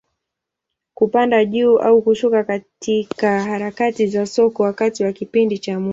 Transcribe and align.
Kupanda 0.93 1.45
juu 1.45 1.77
au 1.79 2.01
kushuka 2.01 2.43
katika 2.43 3.41
harakati 3.43 4.07
za 4.07 4.25
soko, 4.25 4.63
wakati 4.63 5.03
wa 5.03 5.11
kipindi 5.13 5.59
cha 5.59 5.79
muda. 5.79 5.89